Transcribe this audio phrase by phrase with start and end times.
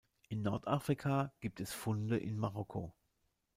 [0.29, 2.91] In Nordafrika gibt es Funde in Marokko.